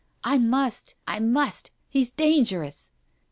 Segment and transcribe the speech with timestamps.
[0.23, 0.95] "I must.
[1.07, 1.69] I must.
[1.87, 2.91] He's dangerous."